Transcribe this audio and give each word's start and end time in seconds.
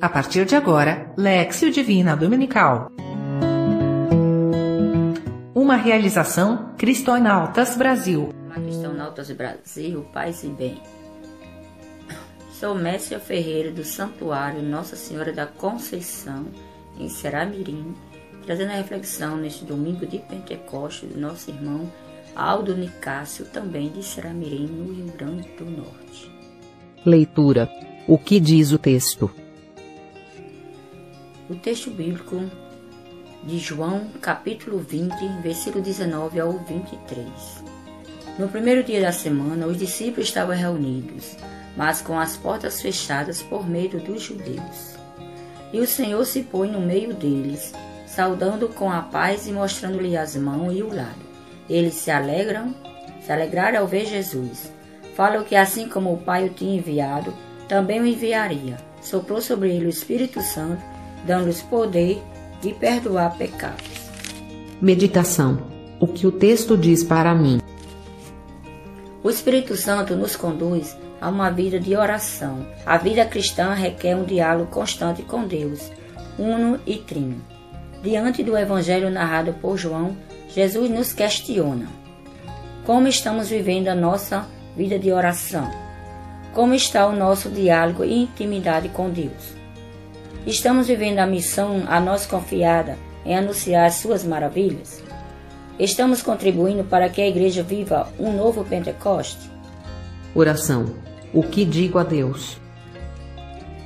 A 0.00 0.08
partir 0.08 0.44
de 0.44 0.54
agora, 0.54 1.12
Lexio 1.16 1.72
Divina 1.72 2.16
Dominical. 2.16 2.88
Uma 5.52 5.74
realização 5.74 6.72
Cristonautas 6.78 7.76
Brasil. 7.76 8.32
Cristonautas 8.54 9.28
Brasil, 9.32 10.06
paz 10.12 10.44
e 10.44 10.48
bem. 10.50 10.80
Sou 12.52 12.76
Messia 12.76 13.18
Ferreira 13.18 13.72
do 13.72 13.82
Santuário 13.82 14.62
Nossa 14.62 14.94
Senhora 14.94 15.32
da 15.32 15.46
Conceição, 15.46 16.46
em 16.96 17.08
Seramirim, 17.08 17.92
trazendo 18.46 18.70
a 18.70 18.76
reflexão 18.76 19.36
neste 19.36 19.64
domingo 19.64 20.06
de 20.06 20.20
Pentecostes 20.20 21.08
do 21.12 21.18
nosso 21.18 21.50
irmão 21.50 21.90
Aldo 22.36 22.76
Nicásio, 22.76 23.46
também 23.46 23.90
de 23.90 24.04
Seramirim, 24.04 24.66
no 24.68 24.94
Rio 24.94 25.12
Grande 25.16 25.48
do 25.58 25.64
Norte. 25.64 26.30
Leitura. 27.04 27.68
O 28.06 28.16
que 28.16 28.38
diz 28.38 28.70
o 28.70 28.78
texto? 28.78 29.28
O 31.50 31.54
texto 31.54 31.90
bíblico 31.90 32.42
de 33.42 33.58
João, 33.58 34.08
capítulo 34.20 34.80
20, 34.80 35.40
versículo 35.40 35.82
19 35.82 36.38
ao 36.38 36.52
23. 36.52 37.26
No 38.38 38.48
primeiro 38.48 38.84
dia 38.84 39.00
da 39.00 39.12
semana, 39.12 39.66
os 39.66 39.78
discípulos 39.78 40.28
estavam 40.28 40.54
reunidos, 40.54 41.38
mas 41.74 42.02
com 42.02 42.18
as 42.18 42.36
portas 42.36 42.82
fechadas 42.82 43.42
por 43.42 43.66
medo 43.66 43.98
dos 43.98 44.24
judeus. 44.24 44.98
E 45.72 45.80
o 45.80 45.86
Senhor 45.86 46.22
se 46.26 46.42
põe 46.42 46.70
no 46.70 46.82
meio 46.82 47.14
deles, 47.14 47.72
saudando 48.06 48.68
com 48.68 48.92
a 48.92 49.00
paz 49.00 49.46
e 49.46 49.50
mostrando-lhe 49.50 50.18
as 50.18 50.36
mãos 50.36 50.76
e 50.76 50.82
o 50.82 50.94
lado. 50.94 51.26
Eles 51.66 51.94
se 51.94 52.10
alegram, 52.10 52.74
se 53.22 53.32
alegraram 53.32 53.78
ao 53.78 53.86
ver 53.86 54.04
Jesus. 54.04 54.70
Falam 55.16 55.44
que 55.44 55.56
assim 55.56 55.88
como 55.88 56.12
o 56.12 56.18
Pai 56.18 56.44
o 56.46 56.50
tinha 56.50 56.76
enviado, 56.76 57.32
também 57.66 58.02
o 58.02 58.06
enviaria. 58.06 58.76
Soprou 59.00 59.40
sobre 59.40 59.74
ele 59.74 59.86
o 59.86 59.90
Espírito 59.90 60.42
Santo, 60.42 60.97
dando-lhes 61.28 61.60
poder 61.60 62.22
de 62.62 62.72
perdoar 62.72 63.36
pecados. 63.36 64.08
Meditação. 64.80 65.58
O 66.00 66.06
que 66.06 66.26
o 66.26 66.32
texto 66.32 66.76
diz 66.76 67.04
para 67.04 67.34
mim? 67.34 67.60
O 69.22 69.28
Espírito 69.28 69.76
Santo 69.76 70.16
nos 70.16 70.34
conduz 70.34 70.96
a 71.20 71.28
uma 71.28 71.50
vida 71.50 71.78
de 71.78 71.94
oração. 71.94 72.66
A 72.86 72.96
vida 72.96 73.26
cristã 73.26 73.74
requer 73.74 74.16
um 74.16 74.24
diálogo 74.24 74.70
constante 74.70 75.22
com 75.22 75.46
Deus, 75.46 75.90
uno 76.38 76.80
e 76.86 76.96
trino. 76.96 77.42
Diante 78.02 78.42
do 78.42 78.56
evangelho 78.56 79.10
narrado 79.10 79.52
por 79.54 79.76
João, 79.76 80.16
Jesus 80.48 80.88
nos 80.88 81.12
questiona: 81.12 81.88
Como 82.86 83.06
estamos 83.06 83.50
vivendo 83.50 83.88
a 83.88 83.94
nossa 83.94 84.46
vida 84.74 84.98
de 84.98 85.12
oração? 85.12 85.68
Como 86.54 86.72
está 86.72 87.06
o 87.06 87.14
nosso 87.14 87.50
diálogo 87.50 88.02
e 88.04 88.22
intimidade 88.22 88.88
com 88.88 89.10
Deus? 89.10 89.57
Estamos 90.46 90.88
vivendo 90.88 91.18
a 91.18 91.26
missão 91.26 91.84
a 91.88 92.00
nós 92.00 92.26
confiada 92.26 92.96
em 93.24 93.36
anunciar 93.36 93.86
as 93.86 93.94
suas 93.96 94.24
maravilhas? 94.24 95.02
Estamos 95.78 96.22
contribuindo 96.22 96.84
para 96.84 97.08
que 97.08 97.20
a 97.20 97.28
igreja 97.28 97.62
viva 97.62 98.08
um 98.18 98.32
novo 98.32 98.64
Pentecoste? 98.64 99.50
Oração. 100.34 100.94
O 101.32 101.42
que 101.42 101.64
digo 101.64 101.98
a 101.98 102.02
Deus? 102.02 102.58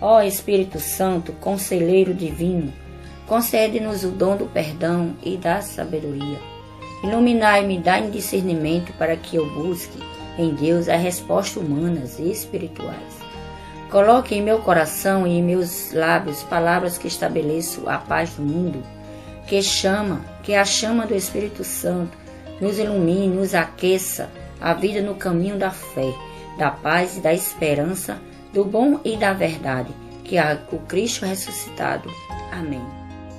Ó 0.01 0.21
Espírito 0.23 0.81
Santo, 0.81 1.33
conselheiro 1.33 2.15
divino, 2.15 2.73
concede-nos 3.27 4.05
o 4.05 4.11
dom 4.11 4.37
do 4.37 4.47
perdão 4.47 5.15
e 5.23 5.37
da 5.37 5.61
sabedoria. 5.61 6.39
Iluminai-me, 7.03 7.79
dai-me 7.79 8.11
discernimento 8.11 8.93
para 8.95 9.17
que 9.17 9.37
eu 9.37 9.49
busque 9.55 9.99
em 10.39 10.55
Deus 10.55 10.89
as 10.89 11.01
respostas 11.01 11.63
humanas 11.63 12.19
e 12.19 12.31
espirituais. 12.31 13.21
Coloque 13.93 14.35
em 14.35 14.41
meu 14.41 14.59
coração 14.61 15.27
e 15.27 15.33
em 15.33 15.43
meus 15.43 15.93
lábios 15.93 16.43
palavras 16.45 16.97
que 16.97 17.07
estabeleçam 17.07 17.87
a 17.87 17.99
paz 17.99 18.31
do 18.31 18.43
mundo, 18.43 18.83
que 19.47 19.61
chama, 19.63 20.23
que 20.43 20.55
a 20.55 20.65
chama 20.65 21.07
do 21.07 21.15
Espírito 21.15 21.63
Santo 21.63 22.17
nos 22.59 22.79
ilumine, 22.79 23.29
nos 23.29 23.55
aqueça 23.55 24.31
a 24.59 24.73
vida 24.73 25.03
no 25.03 25.15
caminho 25.15 25.59
da 25.59 25.71
fé, 25.71 26.11
da 26.59 26.71
paz 26.71 27.19
e 27.19 27.21
da 27.21 27.35
esperança, 27.35 28.19
do 28.51 28.65
bom 28.65 28.99
e 29.05 29.15
da 29.15 29.35
verdade, 29.35 29.91
que 30.25 30.39
é 30.39 30.59
o 30.73 30.79
Cristo 30.79 31.27
ressuscitado. 31.27 32.11
Amém. 32.51 32.81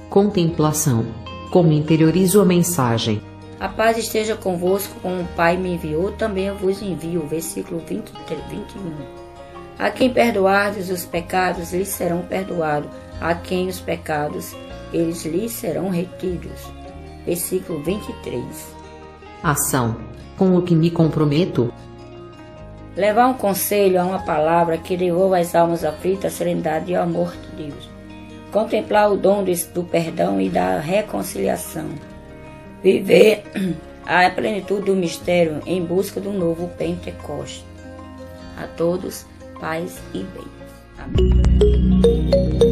Contemplação. 0.07 1.03
Como 1.49 1.71
interiorizo 1.71 2.39
a 2.39 2.45
mensagem? 2.45 3.23
A 3.59 3.69
paz 3.69 3.97
esteja 3.97 4.35
convosco, 4.35 4.99
como 5.01 5.21
o 5.21 5.27
Pai 5.35 5.57
me 5.57 5.73
enviou, 5.73 6.11
também 6.11 6.45
eu 6.45 6.55
vos 6.55 6.79
envio. 6.79 7.25
Versículo 7.25 7.81
23, 7.87 8.39
21. 8.51 9.22
A 9.77 9.89
quem 9.89 10.13
perdoardes 10.13 10.89
os 10.89 11.05
pecados, 11.05 11.73
lhes 11.73 11.89
serão 11.89 12.21
perdoados. 12.21 12.89
A 13.19 13.35
quem 13.35 13.67
os 13.67 13.79
pecados, 13.79 14.55
eles 14.91 15.25
lhes 15.25 15.51
serão 15.51 15.89
retidos. 15.89 16.71
Versículo 17.25 17.81
23. 17.83 18.43
Ação. 19.41 19.97
Com 20.37 20.55
o 20.55 20.61
que 20.61 20.75
me 20.75 20.89
comprometo? 20.89 21.71
Levar 22.95 23.27
um 23.27 23.33
conselho 23.33 23.99
a 23.99 24.05
uma 24.05 24.19
palavra 24.19 24.77
que 24.77 24.95
devolva 24.95 25.39
às 25.39 25.55
almas 25.55 25.83
aflitas 25.83 26.33
a 26.33 26.37
serenidade 26.37 26.91
e 26.91 26.95
o 26.95 27.01
amor 27.01 27.31
de 27.31 27.63
Deus. 27.67 27.89
Contemplar 28.51 29.11
o 29.11 29.17
dom 29.17 29.43
do 29.73 29.83
perdão 29.83 30.39
e 30.39 30.49
da 30.49 30.79
reconciliação 30.79 31.89
viver 32.83 33.43
a 34.05 34.29
plenitude 34.29 34.85
do 34.87 34.95
mistério 34.95 35.61
em 35.65 35.83
busca 35.83 36.19
do 36.19 36.33
novo 36.33 36.67
Pentecoste. 36.77 37.65
A 38.57 38.67
todos, 38.67 39.25
paz 39.63 40.01
e 40.13 40.23
bem. 40.23 40.45
Amém. 40.99 42.62